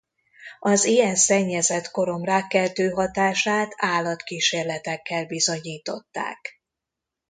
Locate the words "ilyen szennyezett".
0.85-1.91